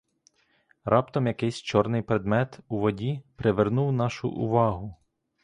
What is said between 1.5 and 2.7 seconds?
чорний предмет